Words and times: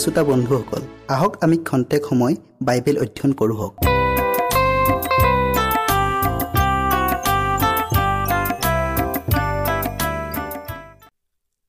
শ্ৰোতা 0.00 0.22
বন্ধুসকল 0.24 0.82
আহক 1.08 1.32
আমি 1.44 1.56
খন্তেক 1.68 2.02
সময় 2.10 2.34
বাইবেল 2.62 2.96
অধ্যয়ন 2.98 3.32
কৰোঁ 3.40 3.58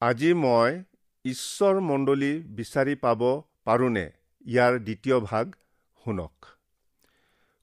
আজি 0.02 0.32
মই 0.34 0.72
ঈশ্বৰ 1.26 1.76
মণ্ডলী 1.80 2.34
বিচাৰি 2.58 2.96
পাব 2.96 3.22
পাৰোঁনে? 3.66 4.06
ইয়াৰ 4.46 4.74
দ্বিতীয় 4.80 5.18
ভাগ 5.20 5.46
শুনক। 6.06 6.36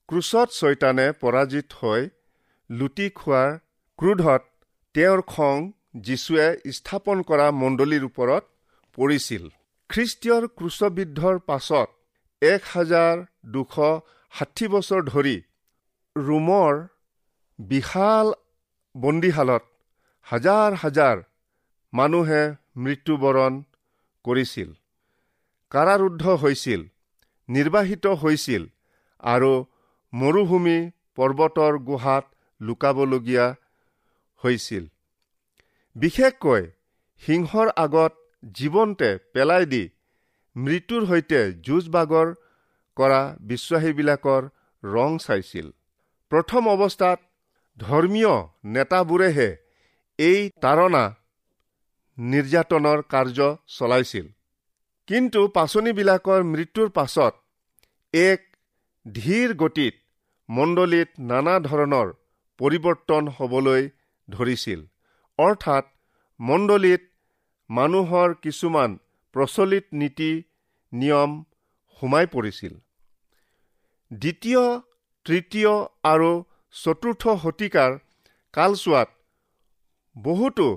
ক্ৰুচত 0.09 0.47
ছয়তানে 0.59 1.07
পৰাজিত 1.11 1.67
হৈ 1.79 2.01
লুটি 2.69 3.07
খোৱাৰ 3.09 3.49
ক্ৰোধত 3.99 4.43
তেওঁৰ 4.93 5.21
খং 5.21 5.71
যীশুৱে 5.95 6.47
স্থাপন 6.71 7.17
কৰা 7.21 7.47
মণ্ডলীৰ 7.51 8.03
ওপৰত 8.05 8.43
পৰিছিল। 8.97 9.43
খ্ৰীষ্টীয়ৰ 9.89 10.43
ক্ৰুচবিদ্ধৰ 10.57 11.37
পাছত 11.49 11.89
এক 12.41 12.67
হাজাৰ 12.73 13.23
দুশ 13.53 13.75
ষাঠি 14.33 14.67
বছৰ 14.73 15.01
ধৰি 15.07 15.37
ৰোমৰ 16.15 16.73
বিশাল 17.59 18.27
বন্দীশালত 18.95 19.63
হাজাৰ 20.27 20.77
হাজাৰ 20.83 21.23
মানুহে 21.93 22.43
মৃত্যুবৰণ 22.83 23.57
কৰিছিল 24.25 24.69
কাৰাৰুদ্ধ 25.71 26.23
হৈছিল 26.43 26.81
নিৰ্বাহিত 27.49 28.05
হৈছিল 28.21 28.63
আৰু 29.23 29.51
মৰুভূমি 30.13 30.77
পৰ্বতৰ 31.17 31.73
গুহাত 31.87 32.25
লুকাবলগীয়া 32.61 33.45
হৈছিল। 34.43 34.83
বিশেষকৈ 35.95 36.63
সিংহৰ 37.23 37.67
আগত 37.85 38.13
জীৱন্তে 38.43 39.09
পেলাই 39.33 39.65
দি 39.65 39.83
মৃত্যুৰ 40.55 41.03
সৈতে 41.05 41.41
যুঁজ 41.61 41.89
বাগৰ 41.89 42.27
কৰা 42.97 43.21
বিশ্বাসীবিলাকৰ 43.41 44.41
ৰং 44.83 45.17
চাইছিল। 45.17 45.67
প্ৰথম 46.31 46.63
অৱস্থাত 46.67 47.19
ধৰ্মীয় 47.77 48.33
নেতাবোৰেহে 48.65 49.49
এই 50.19 50.39
তাৰণা 50.61 51.03
নিৰ্যাতনৰ 52.17 52.99
কাৰ্য 53.13 53.39
চলাইছিল। 53.67 54.25
কিন্তু 55.07 55.41
পাচনিবিলাকৰ 55.47 56.43
মৃত্যুৰ 56.43 56.89
পাছত 56.89 57.33
এক 58.13 58.41
ধীৰ 59.05 59.53
গতিত 59.53 59.95
মণ্ডলীত 60.49 61.09
নানা 61.19 61.55
ধৰণৰ 61.59 62.07
পৰিৱৰ্তন 62.59 63.23
হ'বলৈ 63.37 63.81
ধৰিছিল। 64.27 64.79
অৰ্থাৎ 65.39 65.85
মণ্ডলীত 66.39 67.01
মানুহৰ 67.69 68.31
কিছুমান 68.43 68.93
প্ৰচলিত 69.35 69.85
নীতি 69.93 70.29
নিয়ম 70.93 71.31
সোমাই 72.01 72.25
পৰিছিল। 72.35 72.73
দ্বিতীয় 74.11 74.63
তৃতীয় 75.25 75.73
আৰু 76.11 76.31
চতুৰ্থ 76.75 77.35
শতিকাৰ 77.43 77.91
কালচোৱাত 78.53 79.09
বহুতো 80.15 80.67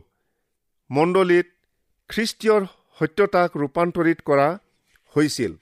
মণ্ডলীত 0.90 1.48
খ্ৰীষ্টীয়ৰ 2.10 2.62
সত্যতাক 2.98 3.50
ৰূপান্তৰিত 3.62 4.18
কৰা 4.28 4.48
হৈছিল। 5.14 5.52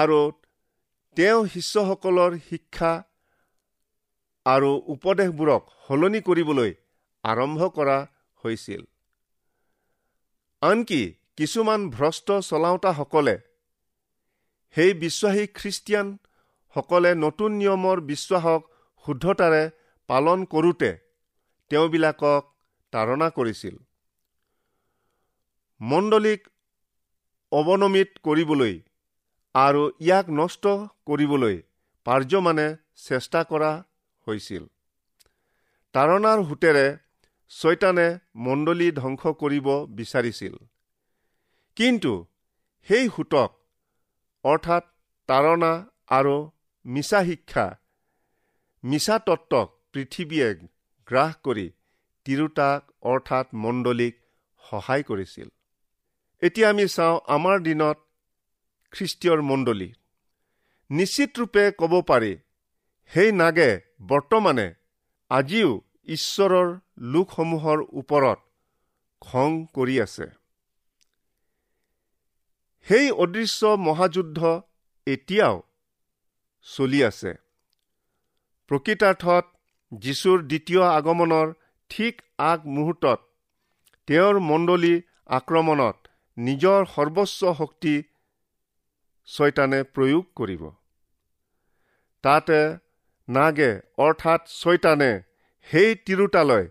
আৰু 0.00 0.20
তেওঁ 1.16 1.40
শিষ্যসকলৰ 1.54 2.38
শিক্ষা 2.50 2.92
আৰু 4.46 4.70
উপদেশবোৰক 4.94 5.62
সলনি 5.86 6.20
কৰিবলৈ 6.28 6.70
আৰম্ভ 7.24 7.60
কৰা 7.76 7.98
হৈছিল। 8.44 8.82
আনকি 10.62 11.00
কিছুমান 11.36 11.80
ভ্ৰষ্ট 11.90 12.28
চলাওঁতাসকলে 12.48 13.34
সেই 14.74 14.92
বিশ্বাসী 15.02 15.44
খ্ৰীষ্টিয়ানসকলে 15.58 17.10
নতুন 17.24 17.50
নিয়মৰ 17.60 17.98
বিশ্বাসক 18.10 18.60
শুদ্ধতাৰে 19.04 19.62
পালন 20.08 20.44
কৰোঁতে 20.44 20.90
তেওঁবিলাকক 21.70 22.42
তাৰণা 22.92 23.28
কৰিছিল। 23.36 23.74
মণ্ডলীক 25.80 26.40
অৱনমিত 27.52 28.10
কৰিবলৈ 28.26 28.74
আৰু 29.54 29.82
ইয়াক 30.06 30.26
নষ্ট 30.40 30.64
কৰিবলৈ 31.08 31.56
পাৰ্যমানে 32.06 32.66
চেষ্টা 33.06 33.40
কৰা 33.50 33.72
হৈছিল। 34.26 34.64
তাৰণাৰ 35.94 36.38
সোঁতেৰে 36.48 36.86
ছয়তানে 37.50 38.08
মণ্ডলী 38.36 38.88
ধ্বংস 38.92 39.22
কৰিব 39.42 39.68
বিচাৰিছিল। 39.98 40.54
কিন্তু 41.76 42.12
সেই 42.88 43.04
সোঁতক 43.08 43.50
অৰ্থাৎ 44.44 44.84
তাৰণা 45.28 45.72
আৰু 46.08 46.36
মিছা 46.84 47.20
শিক্ষা 47.24 47.66
মিছা 48.84 49.16
তত্ত্বক 49.26 49.68
পৃথিৱীয়ে 49.92 50.48
গ্ৰাস 51.08 51.32
কৰি 51.44 51.66
তিৰোতাক 52.26 52.80
অৰ্থাৎ 53.02 53.46
মণ্ডলীক 53.54 54.14
সহায় 54.62 55.02
কৰিছিল। 55.02 55.48
এতিয়া 56.42 56.68
আমি 56.70 56.84
চাওঁ 56.88 57.16
আমাৰ 57.26 57.56
দিনত 57.66 57.98
খ্ৰীষ্টীয়ৰ 58.92 59.40
মণ্ডলী। 59.42 59.88
নিশ্চিত 60.90 61.30
ৰূপে 61.38 61.64
ক'ব 61.80 61.92
পাৰি 62.02 62.32
সেই 63.12 63.30
নাগে 63.32 63.70
বৰ্তমানে 64.08 64.66
আজিও 65.30 65.70
ঈশ্বৰৰ 66.08 66.68
লোকসমূহৰ 66.98 67.78
ওপৰত 67.92 68.38
খং 69.22 69.66
কৰি 69.74 70.00
আছে। 70.00 70.26
সেই 72.86 73.10
অদৃশ্য 73.10 73.66
মহাযুদ্ধ 73.66 74.62
এতিয়াও 75.06 75.62
চলি 76.62 77.04
আছে। 77.04 77.32
প্ৰকৃতাৰ্থত 78.70 79.44
যীশুৰ 79.92 80.42
দ্বিতীয় 80.42 80.82
আগমনৰ 80.82 81.52
ঠিক 81.90 82.22
আগ 82.38 82.66
মুহূৰ্তত 82.66 83.20
তেওঁৰ 84.06 84.40
মণ্ডলী 84.40 84.94
আক্ৰমণত 85.26 85.96
নিজৰ 86.38 86.84
সৰ্বোচ্চ 86.84 87.40
শক্তি 87.58 87.94
ছয়তানে 89.28 89.82
প্ৰয়োগ 89.82 90.24
কৰিব। 90.34 90.62
তাতে 92.22 92.60
নাগে 93.28 93.80
অৰ্থাৎ 93.98 94.40
ছয়তানে 94.46 95.29
সেই 95.68 95.94
তিৰোতালৈ 96.06 96.64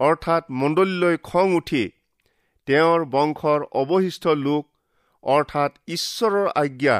অৰ্থাৎ 0.00 0.44
মণ্ডলীলৈ 0.60 1.16
খং 1.22 1.54
উঠি 1.54 1.84
তেওঁৰ 2.66 3.04
বংশৰ 3.04 3.60
অৱশিষ্ট 3.72 4.34
লোক 4.38 4.64
অৰ্থাৎ 5.24 5.72
ঈশ্বৰৰ 5.88 6.48
আজ্ঞা 6.54 6.98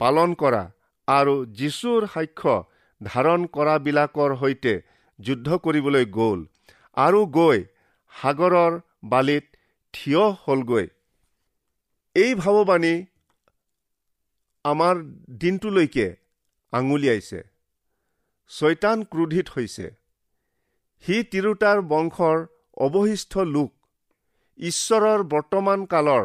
পালন 0.00 0.34
কৰা 0.34 0.62
আৰু 1.08 1.34
যীশুৰ 1.58 2.06
সাক্ষ্য 2.14 2.54
ধাৰণ 3.00 3.40
কৰাবিলাকৰ 3.46 4.36
সৈতে 4.36 4.74
যুদ্ধ 5.18 5.48
কৰিবলৈ 5.64 6.04
গ'ল 6.18 6.40
আৰু 6.96 7.20
গৈ 7.38 7.58
সাগৰৰ 8.14 8.72
বালিত 9.04 9.44
থিয় 9.94 10.24
হলগৈ। 10.44 10.86
এই 12.16 12.34
ভাৱবাণী 12.34 12.94
আমাৰ 14.64 14.94
দিনটোলৈকে 15.40 16.06
আঙুলিয়াইছে। 16.72 17.40
ছয়তান 18.50 18.98
ক্ৰোধিত 19.04 19.46
হৈছে। 19.56 19.86
সি 21.04 21.16
তিৰোতাৰ 21.32 21.80
বংশৰ 21.90 22.46
অৱশিষ্ট 22.76 23.44
লোক। 23.48 23.70
ঈশ্বৰৰ 24.58 25.22
বৰ্তমান 25.22 25.84
কালৰ 25.86 26.24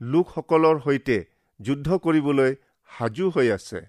লোকসকলৰ 0.00 0.80
সৈতে 0.80 1.18
যুদ্ধ 1.60 1.98
কৰিবলৈ 1.98 2.56
সাজু 2.88 3.28
হৈ 3.30 3.50
আছে। 3.50 3.80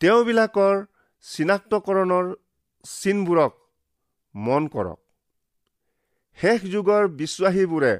তেওঁবিলাকৰ 0.00 0.76
চিনাক্তকৰণৰ 1.24 2.26
চিনবোৰক 2.84 3.56
মন 4.34 4.68
কৰক। 4.68 5.00
শেষ 6.38 6.60
যুগৰ 6.72 7.08
বিশ্বাসীবোৰে 7.20 7.94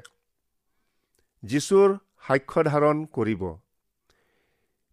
যীশুৰ 1.43 1.89
সাক্ষ্য 2.27 2.63
ধাৰণ 2.63 3.05
কৰিব। 3.05 3.43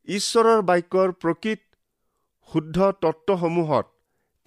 ঈশ্বৰৰ 0.08 0.60
বাক্যৰ 0.62 1.08
প্ৰকৃত 1.12 1.60
শুদ্ধ 2.50 2.90
তত্ত্বসমূহত 3.02 3.86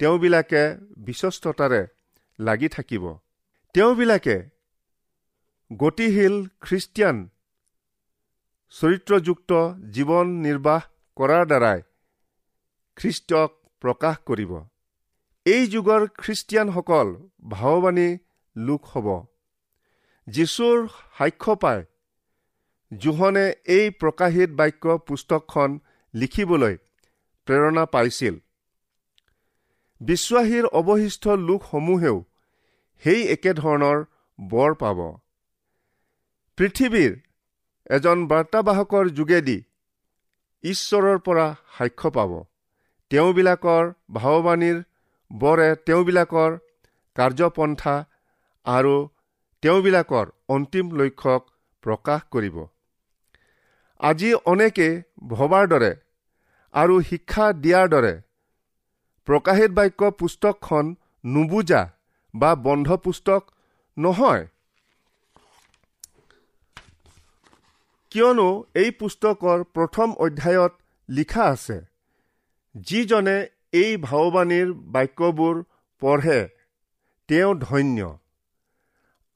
তেওঁবিলাকে 0.02 0.62
বিশ্বস্ততাৰে 0.98 1.82
লাগি 2.38 2.68
থাকিব। 2.68 3.04
তেওঁবিলাকে 3.74 4.36
গতিশীল 5.70 6.34
খ্ৰীষ্টিয়ান 6.60 7.16
চৰিত্ৰযুক্ত 8.74 9.50
জীৱন 9.94 10.26
নিৰ্বাহ 10.46 10.82
কৰাৰ 11.16 11.44
দ্বাৰাই 11.46 11.80
খ্ৰীষ্টক 12.96 13.50
প্ৰকাশ 13.82 14.16
কৰিব। 14.26 14.52
এই 15.46 15.62
যুগৰ 15.66 16.02
খ্ৰীষ্টিয়ানসকল 16.18 17.08
ভাৱবাণী 17.50 18.08
লোক 18.56 18.82
হ'ব। 18.84 19.08
যীশুৰ 20.26 20.78
সাক্ষ্য 21.18 21.52
পাই 21.56 21.80
জোহনে 22.92 23.46
এই 23.74 23.90
প্ৰকাশিত 23.90 24.50
বাক্য 24.50 24.84
পুস্তকখন 25.08 25.70
লিখিবলৈ 26.14 26.74
প্ৰেৰণা 27.48 27.84
পাইছিল। 27.86 28.34
বিশ্বাসীৰ 30.02 30.64
অৱশিষ্ট 30.78 31.24
লোকসমূহেও 31.48 32.16
সেই 33.02 33.20
একেধৰণৰ 33.34 33.98
বৰ 34.38 34.74
পাব। 34.80 34.98
পৃথিৱীৰ 36.58 37.12
এজন 37.90 38.24
বাৰ্তাবাহকৰ 38.30 39.04
যোগেদি 39.18 39.58
ঈশ্বৰৰ 40.64 41.18
পৰা 41.26 41.46
সাক্ষ্য 41.76 42.10
পাব। 42.16 42.32
তেওঁবিলাকৰ 43.10 43.84
ভাৱবাণীৰ 44.14 44.78
বৰে 45.30 45.68
তেওঁবিলাকৰ 45.86 46.50
কাৰ্যপন্থা 47.16 47.94
আৰু 48.66 48.94
তেওঁবিলাকৰ 49.62 50.26
অন্তিম 50.48 50.86
লক্ষ্যক 50.98 51.42
প্ৰকাশ 51.84 52.20
কৰিব। 52.30 52.56
আজি 54.00 54.30
অনেকে 54.46 54.88
ভবাৰ 55.28 55.64
দৰে 55.72 55.92
আৰু 56.74 56.94
শিক্ষা 57.10 57.46
দিয়াৰ 57.62 57.86
দৰে 57.88 58.14
প্ৰকাশিত 59.28 59.70
বাক্য 59.70 60.10
পুস্তকখন 60.20 60.86
নুবুজা 61.24 61.82
বা 62.34 62.50
বন্ধ 62.66 62.88
পুস্তক 63.04 63.42
নহয়। 63.96 64.44
কিয়নো 68.12 68.48
এই 68.74 68.90
পুস্তকৰ 69.00 69.58
প্ৰথম 69.76 70.08
অধ্যায়ত 70.18 70.72
লিখা 71.08 71.44
আছে 71.44 71.78
যিজনে 72.74 73.36
এই 73.72 73.90
ভাৱবাণীৰ 74.06 74.68
বাক্যবোৰ 74.94 75.62
পঢ়ে 76.02 76.40
তেওঁ 77.28 77.52
ধন্য। 77.60 77.98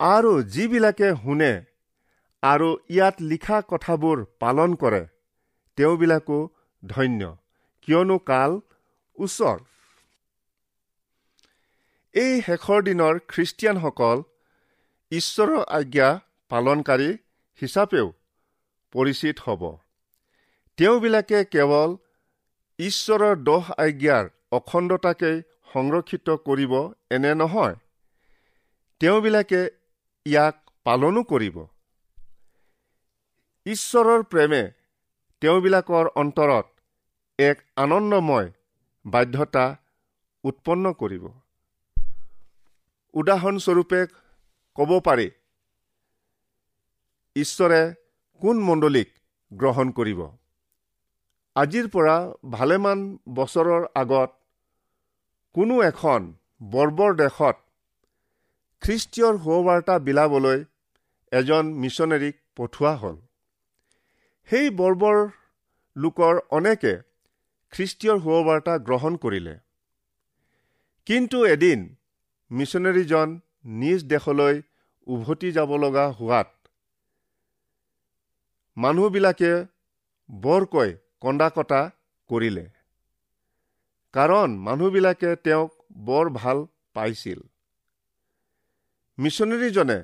আৰু 0.01 0.33
যিবিলাকে 0.55 1.09
শুনে 1.23 1.53
আৰু 2.43 2.69
ইয়াত 2.91 3.17
লিখা 3.31 3.59
কথাবোৰ 3.69 4.25
পালন 4.41 4.75
কৰে 4.75 5.03
তেওঁবিলাকো 5.79 6.39
ধন্য। 6.83 7.21
কিয়নো 7.89 8.17
কাল 8.31 8.61
ওচৰ। 9.19 9.59
এই 12.17 12.37
শেষৰ 12.45 12.81
দিনৰ 12.85 13.19
খ্ৰীষ্টিয়ানসকল 13.33 14.19
ঈশ্বৰৰ 15.13 15.65
আজ্ঞা 15.79 16.09
পালনকাৰী 16.51 17.09
হিচাপেও 17.61 18.07
পৰিচিত 18.95 19.37
হ'ব। 19.47 19.63
তেওঁবিলাকে 20.79 21.43
কেৱল 21.55 21.91
ঈশ্বৰৰ 22.79 23.35
দহ 23.49 23.65
আজ্ঞাৰ 23.87 24.25
অখণ্ডতাকেই 24.59 25.37
সংৰক্ষিত 25.73 26.39
কৰিব 26.49 26.73
এনে 27.17 27.33
নহয় 27.43 27.77
তেওঁবিলাকে 29.01 29.63
ইয়াক 30.27 30.57
পালনো 30.87 31.23
কৰিব। 31.33 31.57
ঈশ্বৰৰ 33.67 34.21
প্ৰেমে 34.33 34.63
তেওঁবিলাকৰ 35.43 36.07
অন্তৰত 36.23 36.67
এক 37.39 37.57
আনন্দময় 37.85 38.49
বাধ্যতা 39.05 39.65
উৎপন্ন 40.45 40.93
কৰিব। 41.03 41.25
উদাহৰণস্বৰূপে 43.17 44.01
ক'ব 44.77 44.91
পাৰি 45.01 45.29
ঈশ্বৰে 47.37 47.81
কোন 48.41 48.57
মণ্ডলীক 48.63 49.09
গ্ৰহণ 49.53 49.91
কৰিব? 49.91 50.21
আজিৰ 51.57 51.87
পৰা 51.89 52.17
ভালেমান 52.51 53.05
বছৰৰ 53.35 53.87
আগত 53.95 54.31
কোনো 55.55 55.83
এখন 55.83 56.21
বৰ্বৰ 56.63 57.17
দেশত 57.17 57.57
খ্ৰীষ্টীয়ৰ 58.83 59.35
সুবাৰ্তা 59.45 59.99
বিলাবলৈ 59.99 60.65
এজন 61.33 61.65
মিছনেৰীক 61.75 62.37
পঠোৱা 62.57 62.93
হ'ল। 62.97 63.17
সেই 64.49 64.71
বৰ্বৰ 64.71 65.19
লোকৰ 65.97 66.35
অনেকে 66.51 66.95
খ্ৰীষ্টীয়ৰ 67.73 68.19
সুবাৰ্তা 68.21 68.75
গ্ৰহণ 68.79 69.17
কৰিলে। 69.17 69.55
কিন্তু 71.07 71.45
এদিন 71.47 71.96
মিছনেৰীজন 72.51 73.29
নিজ 73.65 74.05
দেশলৈ 74.05 74.63
উভতি 75.07 75.49
যাব 75.53 75.71
লগা 75.77 76.05
হোৱাত 76.13 76.49
মানুহবিলাকে 78.77 79.53
বৰকৈ 80.29 80.91
কন্দা 81.21 81.49
কটা 81.51 81.81
কৰিলে। 82.31 82.67
কাৰণ 84.15 84.49
মানুহবিলাকে 84.59 85.31
তেওঁক 85.37 85.73
বৰ 86.07 86.31
ভাল 86.31 86.59
পাইছিল। 86.95 87.41
মিছনেৰীজনে 89.19 89.99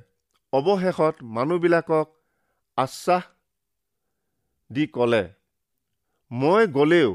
অৱশেষত 0.52 1.14
মানুহবিলাকক 1.37 2.06
আশ্বাস 2.78 3.25
দি 4.70 4.87
ক'লে 4.87 5.25
মই 6.30 6.62
গ'লেও 6.66 7.11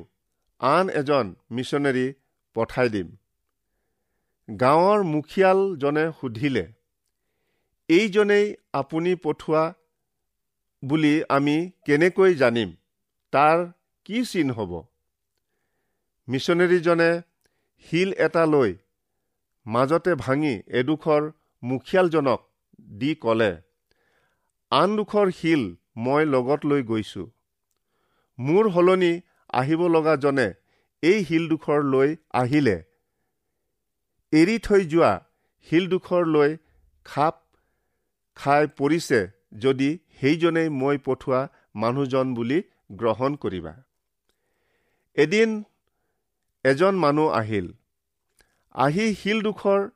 আন 0.61 0.85
এজন 0.89 1.35
মিছনেৰী 1.51 2.05
পঠাই 2.55 2.89
দিম। 2.89 3.07
গাঁৱৰ 4.49 5.01
মুখিয়ালজনে 5.03 6.03
সুধিলে 6.19 6.65
এইজনেই 7.89 8.45
আপুনি 8.73 9.15
পঠোৱা 9.15 9.63
বুলি 10.83 11.13
আমি 11.29 11.55
কেনেকৈ 11.85 12.35
জানিম? 12.35 12.69
তাৰ 13.33 13.57
কি 14.05 14.23
চিন 14.25 14.51
হ'ব? 14.51 14.71
মিছনেৰীজনে 16.27 17.09
শিল 17.85 18.09
এটা 18.17 18.43
লৈ 18.45 18.71
মাজতে 19.65 20.13
ভাঙি 20.15 20.53
এডোখৰ 20.79 21.23
মুখিয়ালজনক 21.63 22.39
দি 22.97 23.11
ক'লে 23.15 23.51
আনডোখৰ 24.71 25.27
শিল 25.31 25.63
মই 25.97 26.23
লগত 26.25 26.61
লৈ 26.65 26.81
গৈছো। 26.83 27.23
মোৰ 28.39 28.63
সলনি 28.73 29.13
আহিব 29.53 29.81
লগাজনে 29.87 30.47
এই 31.03 31.17
শিলডোখৰ 31.25 31.79
লৈ 31.93 32.09
আহিলে 32.33 32.77
এৰি 34.33 34.59
থৈ 34.59 34.85
যোৱা 34.85 35.09
শিলডোখৰ 35.67 36.25
লৈ 36.25 36.57
খাপ 37.05 37.35
খাই 38.35 38.67
পৰিছে 38.77 39.19
যদি 39.59 39.89
সেইজনেই 40.19 40.69
মই 40.69 40.97
পঠোৱা 40.97 41.39
মানুহজন 41.75 42.33
বুলি 42.33 42.57
গ্ৰহণ 42.91 43.35
কৰিবা। 43.35 43.73
এদিন 45.15 45.63
এজন 46.65 46.95
মানুহ 46.95 47.29
আহিল। 47.29 47.71
আহি 48.75 49.05
শিলডোখৰ 49.15 49.87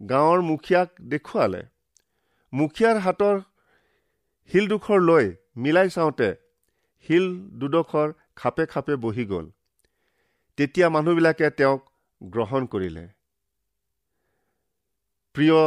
গাঁৱৰ 0.00 0.40
মুখীয়াক 0.40 0.88
দেখুৱালে। 1.08 1.62
মুখীয়াৰ 2.52 2.98
হাতৰ 2.98 3.40
শিলডোখৰ 4.50 5.00
লৈ 5.00 5.26
মিলাই 5.56 5.88
চাওঁতে 5.90 6.28
শিল 7.06 7.26
দুডোখৰ 7.58 8.12
খাপে 8.36 8.66
খাপে 8.66 8.96
বহি 8.96 9.24
গ'ল। 9.24 9.46
তেতিয়া 10.56 10.88
মানুহবিলাকে 10.88 11.50
তেওঁক 11.50 11.90
গ্ৰহণ 12.22 12.66
কৰিলে। 12.66 13.19
প্ৰিয় 15.34 15.60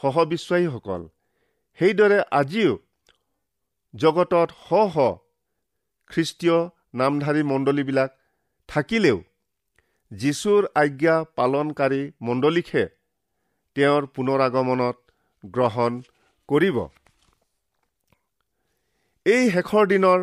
সহবিশ্বাসীসকল 0.00 1.02
সেইদৰে 1.78 2.18
আজিও 2.40 2.72
জগতত 3.94 4.48
শ 4.60 4.68
শ 4.94 4.96
খ্ৰীষ্টীয় 6.10 6.58
নামধাৰী 7.00 7.42
মণ্ডলীবিলাক 7.50 8.10
থাকিলেও 8.68 9.18
যীশুৰ 10.10 10.62
আজ্ঞা 10.82 11.16
পালনকাৰী 11.36 12.02
মণ্ডলীকহে 12.20 12.84
তেওঁৰ 13.76 14.06
পুনৰ 14.14 14.38
আগমনত 14.46 14.96
গ্ৰহণ 15.44 15.92
কৰিব। 16.48 16.76
এই 19.26 19.44
শেষৰ 19.54 19.84
দিনৰ 19.92 20.20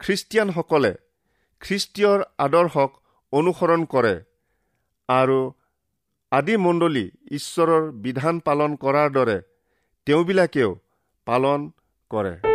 খ্ৰীষ্টিয়ানসকলে 0.00 0.92
খ্ৰীষ্টীয়ৰ 1.62 2.20
আদৰ্শক 2.46 2.90
অনুসৰণ 3.32 3.80
কৰে 3.92 4.14
আৰু 5.08 5.40
আদি 6.32 6.54
মণ্ডলী 6.64 7.04
ঈশ্বৰৰ 7.38 7.88
বিধান 8.04 8.38
পালন 8.46 8.76
কৰাৰ 8.84 9.08
দৰে 9.16 9.36
তেওঁবিলাকেও 10.06 10.70
পালন 11.26 11.66
কৰে। 12.10 12.51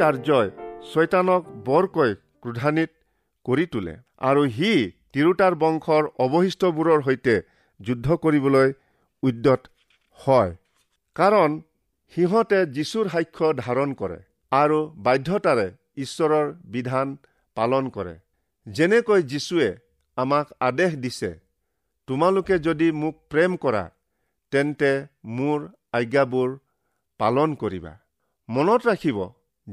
কাৰ্যই 0.00 0.48
ছয়তানক 0.90 1.42
বৰকৈ 1.66 2.10
ক্ৰোধান্বিত 2.42 2.90
কৰি 3.46 3.66
তোলে। 3.72 3.94
আৰু 4.28 4.42
সি 4.56 4.72
তিৰোতাৰ 5.12 5.54
বংশৰ 5.62 6.04
অৱশিষ্টবোৰৰ 6.24 7.00
সৈতে 7.06 7.34
যুদ্ধ 7.80 8.06
কৰিবলৈ 8.24 8.68
উদ্যত 9.22 9.60
হয়। 10.20 10.52
কাৰণ 11.16 11.50
সিহঁতে 12.12 12.58
যীশুৰ 12.76 13.06
সাক্ষ্য 13.14 13.48
ধাৰণ 13.58 13.90
কৰে 14.00 14.18
আৰু 14.52 14.78
বাধ্যতাৰে 15.06 15.66
ঈশ্বৰৰ 16.04 16.46
বিধান 16.72 17.08
পালন 17.56 17.84
কৰে। 17.96 18.14
যেনেকৈ 18.66 19.20
যীশুৱে 19.30 19.68
আমাক 20.18 20.46
আদেশ 20.68 20.92
দিছে 21.04 21.30
তোমালোকে 22.08 22.56
যদি 22.66 22.88
মোক 23.00 23.14
প্ৰেম 23.30 23.52
কৰা 23.64 23.84
তেন্তে 24.52 24.92
মোৰ 25.36 25.58
আজ্ঞাবোৰ 25.98 26.48
পালন 27.20 27.54
কৰিবা। 27.62 27.92
মনত 28.48 28.80
ৰাখিব 28.88 29.18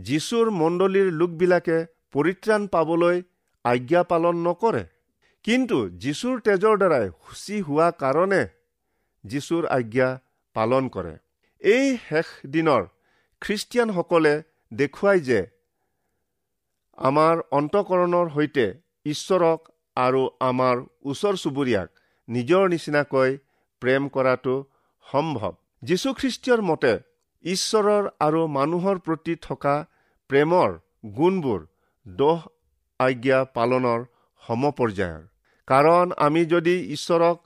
যীশুৰ 0.05 0.49
মণ্ডলীৰ 0.51 1.11
লোকবিলাকে 1.11 1.77
পৰিত্ৰাণ 2.11 2.67
পাবলৈ 2.67 3.21
আজ্ঞা 3.65 4.03
পালন 4.03 4.35
নকৰে। 4.47 4.83
কিন্তু 5.43 5.77
যীশুৰ 5.89 6.39
তেজৰ 6.39 6.77
দ্বাৰাই 6.77 7.09
সূচী 7.25 7.61
হোৱা 7.61 7.87
কাৰণে 7.91 8.41
যীশুৰ 9.23 9.63
আজ্ঞা 9.67 10.09
পালন 10.55 10.89
কৰে। 10.89 11.13
এই 11.61 11.97
শেষ 12.09 12.27
দিনৰ 12.47 12.83
খ্ৰীষ্টিয়ানসকলে 13.41 14.33
দেখুৱাই 14.73 15.19
যে 15.19 15.39
আমাৰ 16.97 17.35
অন্তকৰণৰ 17.51 18.27
সৈতে 18.29 18.65
ঈশ্বৰক 19.05 19.59
আৰু 19.95 20.21
আমাৰ 20.39 20.75
ওচৰ 21.05 21.35
চুবুৰীয়াক 21.35 21.89
নিজৰ 22.29 22.63
নিচিনাকৈ 22.69 23.37
প্ৰেম 23.81 24.09
কৰাটো 24.09 24.55
সম্ভৱ। 25.05 25.53
যীশুখ্ৰীষ্টীয়ৰ 25.83 26.61
মতে 26.61 26.93
ঈশ্বৰৰ 27.43 28.09
আৰু 28.19 28.41
মানুহৰ 28.53 28.99
প্ৰতি 28.99 29.35
থকা 29.47 29.75
প্ৰেমৰ 30.29 30.69
গুণবোৰ 31.17 31.59
দহ 32.05 32.39
আজ্ঞা 32.99 33.39
পালনৰ 33.55 34.05
সমপৰ্যায়ৰ। 34.43 35.23
কাৰণ 35.67 36.05
আমি 36.25 36.41
যদি 36.53 36.75
ঈশ্বৰক 36.95 37.37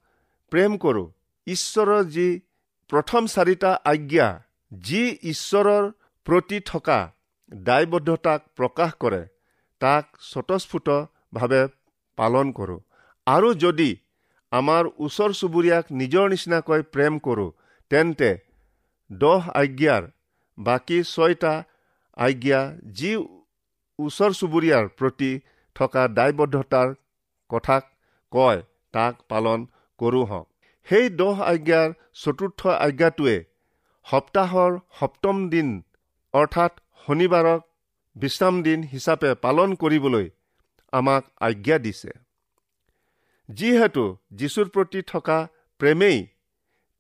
প্ৰেম 0.52 0.78
কৰোঁ 0.84 1.08
ঈশ্বৰৰ 1.48 2.04
যি 2.16 2.28
প্ৰথম 2.90 3.28
চাৰিটা 3.34 3.72
আজ্ঞা 3.86 4.28
যি 4.72 5.02
ঈশ্বৰৰ 5.34 5.92
প্ৰতি 6.28 6.60
থকা 6.66 7.00
দায়বদ্ধতাক 7.52 8.42
প্ৰকাশ 8.58 8.92
কৰে 9.02 9.22
তাক 9.82 10.06
স্বতঃস্ফূৰ্তভাৱে 10.32 11.62
পালন 12.18 12.52
কৰোঁ। 12.58 12.80
আৰু 13.28 13.50
যদি 13.64 13.90
আমাৰ 14.52 14.84
ওচৰ 15.06 15.32
চুবুৰীয়াক 15.40 15.86
নিজৰ 16.00 16.26
নিচিনাকৈ 16.34 16.82
প্ৰেম 16.94 17.20
কৰোঁ 17.20 17.50
তেন্তে 17.92 18.30
দহ 19.12 19.50
আজ্ঞাৰ 19.50 20.04
বাকী 20.60 21.04
ছয়টা 21.04 21.64
আজ্ঞা 22.16 22.78
যি 22.92 23.16
ওচৰ 24.00 24.32
চুবুৰীয়াৰ 24.32 24.88
প্ৰতি 24.88 25.40
থকা 25.76 26.08
দায়বদ্ধতাৰ 26.08 26.94
কথাক 27.50 27.84
কয় 28.32 28.64
তাক 28.92 29.16
পালন 29.30 29.66
কৰোঁ 29.98 30.26
হওক 30.26 30.48
সেই 30.84 31.10
দহ 31.10 31.42
আজ্ঞাৰ 31.42 31.94
চতুৰ্থ 32.14 32.68
আজ্ঞাটোৱে 32.68 33.44
সপ্তাহৰ 34.06 34.80
সপ্তম 35.00 35.50
দিন 35.50 35.84
অৰ্থাৎ 36.34 36.72
শনিবাৰক 37.08 37.62
বিশ্ৰাম 38.16 38.64
দিন 38.64 38.84
হিচাপে 38.84 39.34
পালন 39.34 39.76
কৰিবলৈ 39.76 40.30
আমাক 40.92 41.24
আজ্ঞা 41.40 41.78
দিছে। 41.78 42.12
যিহেতু 43.50 44.18
যীশুৰ 44.32 44.70
প্ৰতি 44.70 45.02
থকা 45.02 45.48
প্ৰেমেই 45.78 46.28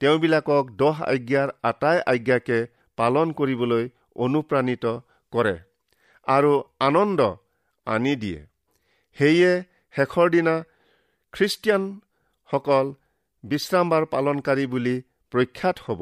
তেওঁবিলাকক 0.01 0.69
দহ 0.81 0.97
আজ্ঞাৰ 1.13 1.49
আটাই 1.69 1.97
আজ্ঞাকে 2.13 2.59
পালন 2.97 3.27
কৰিবলৈ 3.39 3.83
অনুপ্ৰাণিত 4.25 4.85
কৰে 5.33 5.55
আৰু 6.27 6.53
আনন্দ 6.87 7.19
আনি 7.87 8.13
দিয়ে। 8.21 8.39
সেয়ে 9.17 9.51
শেষৰ 9.93 10.27
দিনা 10.35 10.55
খ্ৰীষ্টিয়ানসকল 11.33 12.87
বিশ্ৰামবাৰ 13.43 14.03
পালনকাৰী 14.13 14.65
বুলি 14.73 14.95
প্ৰখ্যাত 15.33 15.77
হ'ব। 15.85 16.01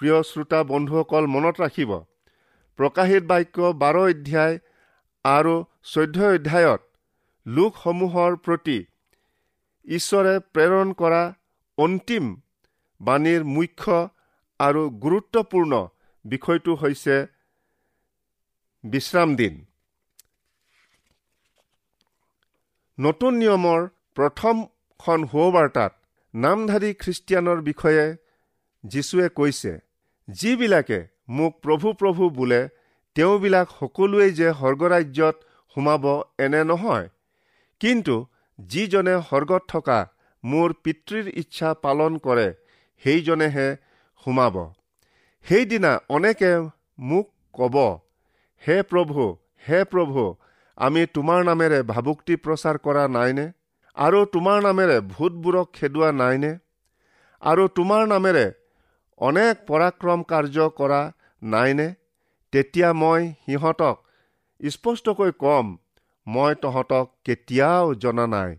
প্ৰিয় 0.00 0.18
শ্ৰোতা 0.30 0.60
বন্ধুসকল 0.70 1.24
মনত 1.34 1.56
ৰাখিব 1.64 1.92
প্ৰকাশিত 2.78 3.24
বাক্য 3.32 3.56
বাৰ 3.82 3.96
অধ্যায় 4.04 4.56
আৰু 5.24 5.54
চৈধ্য 5.92 6.18
অধ্যায়ত 6.36 6.80
লোকসমূহৰ 7.46 8.32
প্ৰতি 8.44 8.78
ঈশ্বৰে 9.86 10.34
প্ৰেৰণ 10.54 10.88
কৰা 11.00 11.22
অন্তিম 11.78 12.24
বাণীৰ 13.02 13.42
মুখ্য 13.54 13.96
আৰু 14.60 14.82
গুৰুত্বপূৰ্ণ 15.04 15.72
বিষয়টো 16.24 16.72
হৈছে 16.74 17.16
বিশ্ৰাম 18.84 19.28
দিন। 19.36 19.54
নতুন 22.98 23.32
নিয়মৰ 23.34 23.80
প্ৰথমখন 24.16 25.20
সুবাৰ্তাত 25.32 25.92
নামধাৰী 26.34 26.90
খ্ৰীষ্টিয়ানৰ 26.94 27.58
বিষয়ে 27.60 28.04
যীশুৱে 28.84 29.28
কৈছে 29.38 29.72
যিবিলাকে 30.28 31.00
মোক 31.28 31.52
প্ৰভু 31.62 31.88
প্ৰভু 31.92 32.30
বোলে 32.30 32.60
তেওঁবিলাক 33.16 33.68
সকলোৱেই 33.80 34.32
যে 34.32 34.48
স্বৰ্গৰাজ্যত 34.50 35.36
সোমাব 35.76 36.04
এনে 36.38 36.62
নহয়। 36.64 37.06
কিন্তু 37.80 38.14
যিজনে 38.58 39.14
স্বৰ্গত 39.28 39.62
থকা 39.68 39.98
মোৰ 40.44 40.68
পিতৃৰ 40.84 41.26
ইচ্ছা 41.42 41.70
পালন 41.74 42.12
কৰে 42.18 42.48
সেইজনেহে 43.02 43.68
সোমাব। 44.26 44.56
সেইদিনা 45.46 45.92
অনেকে 46.08 46.52
মোক 46.98 47.26
কব 47.54 47.76
হে 48.62 48.76
প্ৰভু 48.90 49.24
হে 49.68 49.78
প্ৰভু 49.92 50.24
আমি 50.78 51.02
তোমাৰ 51.16 51.40
নামেৰে 51.48 51.78
ভাবুক্তি 51.82 52.34
প্ৰচাৰ 52.44 52.76
কৰা 52.86 53.04
নাইনে? 53.16 53.46
আৰু 53.96 54.20
তোমাৰ 54.34 54.58
নামেৰে 54.62 54.96
ভূতবোৰক 55.12 55.72
খেদোৱা 55.78 56.10
নাইনে? 56.12 56.52
আৰু 57.42 57.64
তোমাৰ 57.78 58.02
নামেৰে 58.12 58.46
অনেক 59.20 59.54
পৰাক্ৰম 59.66 60.20
কাৰ্য 60.30 60.68
কৰা 60.78 61.00
নাইনে? 61.42 61.88
তেতিয়া 62.52 62.88
মই 62.92 63.22
সিহঁতক 63.46 63.96
স্পষ্টকৈ 64.60 65.32
কম 65.38 65.66
মই 66.26 66.52
তহঁতক 66.62 67.06
কেতিয়াও 67.24 67.94
জনা 67.94 68.26
নাই। 68.26 68.50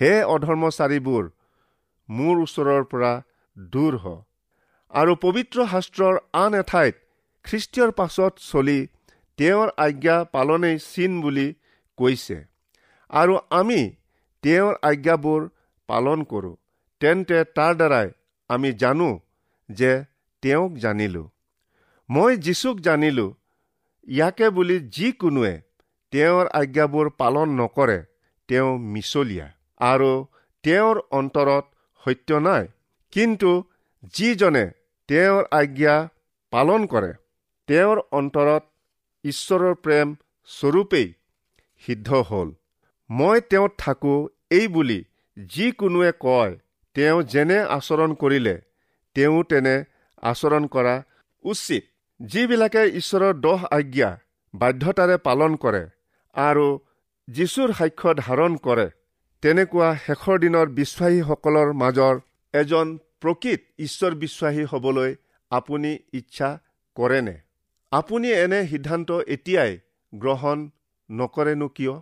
হে 0.00 0.12
অধৰ্মচাৰীবোৰ 0.34 1.24
মোৰ 2.08 2.34
ওচৰৰ 2.44 2.84
পৰা 2.92 3.12
দূৰ 3.58 3.94
হ। 3.96 4.06
আৰু 4.92 5.12
পবিত্ৰ 5.24 5.66
শাস্ত্ৰৰ 5.66 6.14
আন 6.32 6.54
এঠাইত 6.54 6.94
খ্ৰীষ্টীয়ৰ 7.44 7.90
পাছত 7.92 8.32
চলি 8.50 8.78
তেওঁৰ 9.38 9.68
আজ্ঞা 9.76 10.16
পালনেই 10.32 10.78
চিন 10.78 11.12
বুলি 11.20 11.46
কৈছে। 11.98 12.38
আৰু 13.10 13.34
আমি 13.50 13.80
তেওঁৰ 14.42 14.74
আজ্ঞাবোৰ 14.82 15.48
পালন 15.88 16.24
কৰোঁ 16.24 16.54
তেন্তে 17.00 17.38
তাৰ 17.56 17.72
দ্বাৰাই 17.74 18.08
আমি 18.50 18.70
জানো 18.72 19.10
যে 19.68 19.92
তেওঁক 20.42 20.72
জানিলোঁ। 20.76 21.26
মই 22.08 22.36
যীচুক 22.36 22.76
জানিলোঁ 22.80 23.30
ইয়াকে 24.08 24.46
বুলি 24.50 24.76
যিকোনোৱে 24.88 25.54
তেওঁৰ 26.12 26.46
আজ্ঞাবোৰ 26.60 27.06
পালন 27.10 27.48
নকৰে 27.60 27.98
তেওঁ 28.48 28.70
মিছলীয়া। 28.92 29.46
আৰু 29.80 30.12
তেওঁৰ 30.64 30.96
অন্তৰত 31.10 31.64
সত্য 32.02 32.30
নাই 32.46 32.64
কিন্তু 33.12 33.50
যিজনে 34.14 34.64
তেওঁৰ 35.08 35.44
আজ্ঞা 35.60 35.94
পালন 36.52 36.86
কৰে 36.92 37.12
তেওঁৰ 37.68 37.98
অন্তৰত 38.12 38.64
ঈশ্বৰৰ 39.24 39.74
প্ৰেম 39.84 40.08
স্বৰূপেই 40.48 41.08
সিদ্ধ 41.82 42.08
হ'ল। 42.28 42.48
মই 43.10 43.38
তেওঁত 43.50 43.72
থাকোঁ 43.78 44.18
এই 44.50 44.66
বুলি 44.74 44.98
যিকোনোৱে 45.36 46.10
কয় 46.20 46.52
তেওঁ 46.96 47.18
যেনে 47.32 47.58
আচৰণ 47.76 48.10
কৰিলে 48.22 48.54
তেওঁ 49.16 49.42
তেনে 49.50 49.74
আচৰণ 50.22 50.64
কৰা 50.74 50.94
উচিত। 51.44 51.82
যিবিলাকে 52.20 52.82
ঈশ্বৰৰ 53.00 53.34
দহ 53.44 53.60
আজ্ঞা 53.70 54.10
বাধ্যতাৰে 54.54 55.16
পালন 55.26 55.52
কৰে 55.64 55.82
আৰু 56.36 56.66
যীশুৰ 57.28 57.70
সাক্ষ্য 57.78 58.14
ধাৰণ 58.20 58.56
কৰে 58.64 58.86
তেনেকুৱা 59.42 59.88
শেষৰ 60.06 60.36
দিনৰ 60.44 60.66
বিশ্বাসীসকলৰ 60.78 61.68
মাজৰ 61.82 62.14
এজন 62.54 62.98
প্ৰকৃত 63.20 63.60
ঈশ্বৰ 63.78 64.14
বিশ্বাসী 64.14 64.64
হবলৈ 64.64 65.14
আপুনি 65.50 65.98
ইচ্ছা 66.12 66.58
কৰেনে? 66.94 67.36
আপুনি 67.92 68.28
এনে 68.32 68.66
সিদ্ধান্ত 68.66 69.10
এতিয়াই 69.26 69.78
গ্ৰহণ 70.14 70.68
নকৰেনো 71.10 71.68
কিয়? 71.68 71.94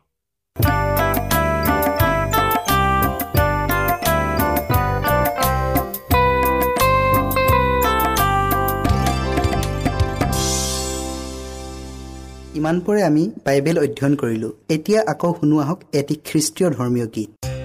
ইমানপৰে 12.55 13.03
আমি 13.03 13.31
বাইবেল 13.45 13.79
অধ্যয়ন 13.79 14.15
কৰিলোঁ। 14.17 14.53
এতিয়া 14.69 15.01
আকৌ 15.07 15.35
শুনো 15.35 15.59
আহক 15.59 15.81
এটি 15.93 16.15
খ্ৰীষ্টীয় 16.25 16.71
ধৰ্মীয় 16.71 17.07
গীত। 17.07 17.56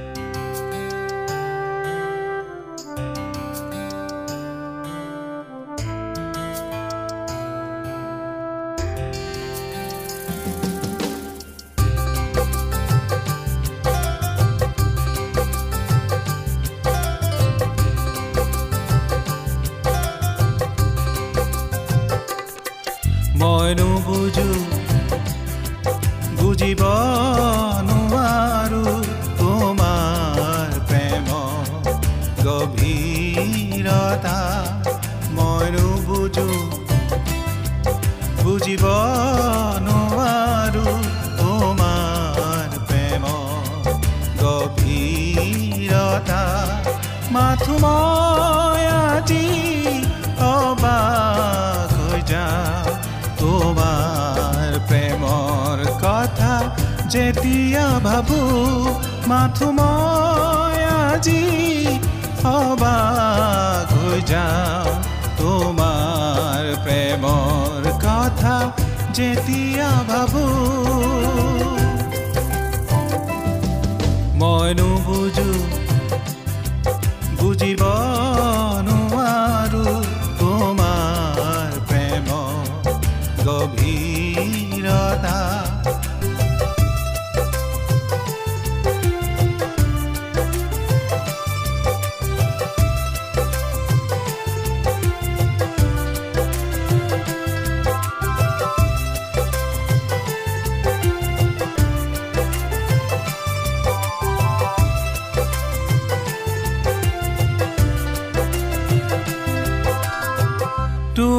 প্ৰেমৰ 67.21 67.86
কথা 68.03 68.55
যেতিয়া 69.17 69.89
ভাবো। 70.10 70.45
মই 74.39 74.69
নুবুজো 74.77 75.49
বুজিব 77.38 77.81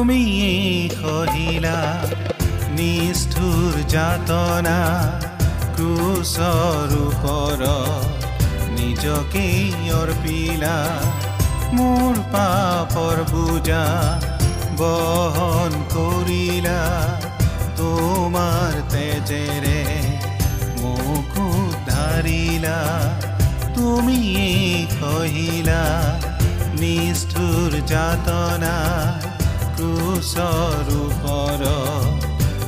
তুমি 0.05 0.23
সহিলা 0.93 1.77
নিষ্ঠুৰ 2.77 3.75
যাতনা 3.93 4.79
ক্ৰুচৰ 5.75 6.95
ওপৰ 6.97 7.61
নিজকে 8.77 9.45
অৰ্পিলা 9.99 10.73
মোৰ 11.77 12.19
পাপৰ 12.33 13.21
বুজা 13.31 13.85
বহন 14.81 15.79
কৰিলা 15.95 16.81
তোমাৰ 17.79 18.71
তেজেৰে 18.93 19.79
মোক 20.81 21.33
উদ্ধাৰিলা 21.47 22.79
তুমিয়ে 23.75 24.51
সহিলা 24.97 25.83
নিষ্ঠুৰ 26.81 27.71
যাতনা 27.93 28.75
ক্ৰুচৰ 29.83 30.89
ওপৰ 30.95 31.61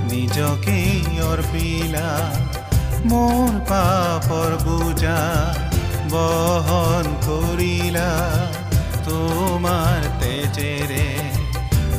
নিজকে 0.08 0.73
অৰ্পিলা 1.25 2.08
মোৰ 3.12 3.54
পাপৰ 3.69 4.56
বুজা 4.63 5.19
বহন 6.13 7.08
কৰিলা 7.28 8.10
তোমাৰ 9.08 10.10
তেজেৰে 10.23 11.08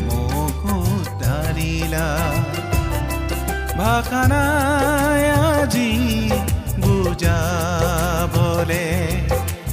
মোক 0.02 0.60
উদ্ধাৰিলা 0.74 2.06
ভাষা 3.80 4.22
নাই 4.34 5.24
আজি 5.40 5.90
বুজাবলে 6.84 8.86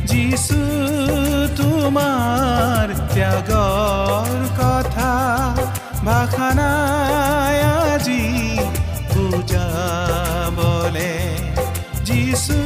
যিছু 0.05 0.59
তোমাৰ 1.57 2.92
ত্যাগৰ 3.13 4.31
কথা 4.59 5.11
ভাষা 6.05 6.49
নাই 6.59 7.57
আজি 7.83 8.23
বুজাবলে 9.13 10.63
যিছু 12.07 12.57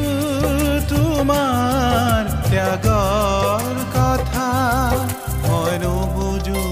তোমাৰ 0.92 2.22
ত্যাগৰ 2.50 3.76
কথা 3.96 4.48
মই 5.44 5.74
নুবুজো 5.84 6.64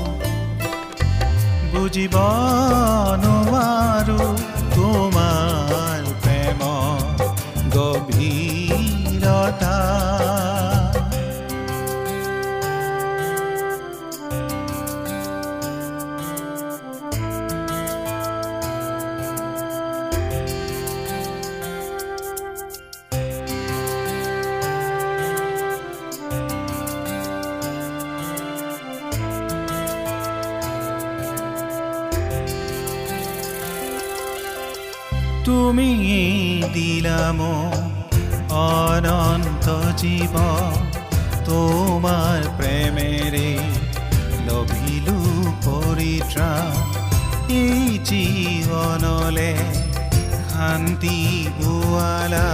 বুজিব 1.71 2.15
জীৱনলে 48.09 49.51
শান্তি 50.51 51.19
বোৱালা 51.59 52.49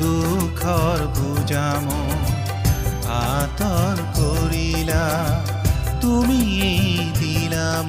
দুখৰ 0.00 0.98
বুজাম 1.16 1.86
আঁতৰ 3.18 3.96
কৰিলা 4.18 5.04
তুমি 6.02 6.42
দিলাম। 7.20 7.88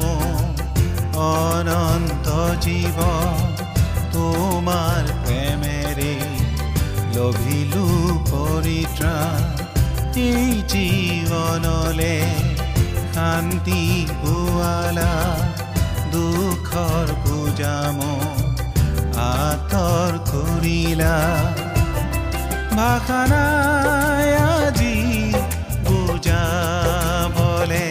অনন্ত 1.30 2.28
জীৱ 2.66 2.98
তোমাৰ 4.14 5.04
প্ৰেমেৰে 5.24 6.14
লভিলো 7.16 7.86
পৰিত্ৰাণ 8.32 9.40
এই 10.28 10.50
জীৱনলে 10.72 12.16
শান্তি 13.16 13.82
পোৱালা 14.22 15.12
দুখৰ 16.14 17.08
বুজাম 17.24 17.98
আঁতৰ 19.26 20.12
কৰিলা। 20.32 21.18
ভাষা 22.78 23.22
নাই 23.32 24.28
আজি 24.52 24.98
বুজাবলে 25.88 27.88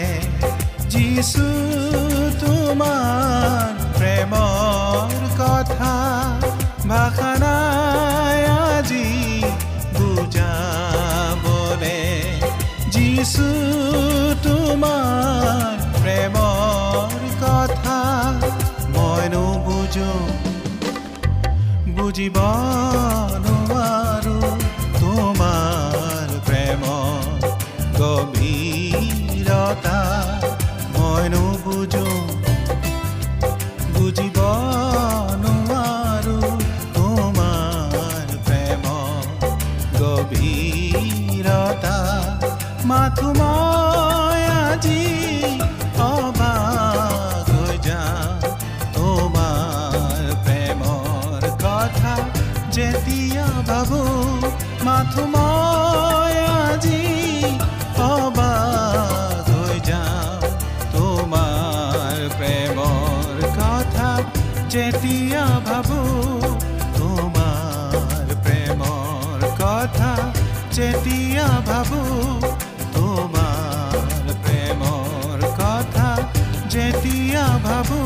যিছু 0.92 1.46
তোমাৰ 2.42 3.70
প্ৰেমৰ 3.98 5.08
কথা। 5.40 5.94
ভাষা 6.92 7.32
নাই 7.44 8.38
আজি 8.66 9.08
বুজাবলে 9.96 12.00
যিছু 12.94 13.46
তোমাৰ 14.46 15.74
প্ৰেমৰ 16.00 16.47
নুবুজো 21.86 22.26
যেতিয়া 64.74 65.44
ভাবো 65.68 65.98
তোমাৰ 66.98 68.26
প্ৰেমৰ 68.44 69.40
কথা। 69.60 70.12
যেতিয়া 70.72 71.46
ভাবো 71.68 72.00
তোমাৰ 72.96 73.94
প্ৰেমৰ 74.44 75.38
কথা। 75.60 76.08
যেতিয়া 76.74 77.46
ভাবো। 77.66 78.00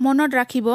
মনত 0.00 0.30
ৰাখিব 0.40 0.68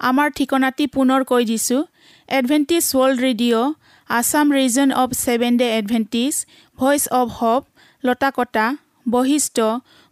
আমাৰ 0.00 0.28
ঠিকনাটি 0.30 0.84
পুনৰ 0.96 1.20
কৈ 1.24 1.42
দিছোঁ। 1.44 1.82
Adventist 2.28 2.84
world 2.92 3.18
radio' 3.26 3.74
Assam 4.10 4.46
region 4.52 4.88
of 5.02 5.10
seven 5.24 5.52
day 5.56 5.66
Adventist 5.78 6.34
voice 6.78 7.02
of 7.20 7.28
hope 7.38 7.62
Latakata 8.04 8.66
Basistha 9.10 9.58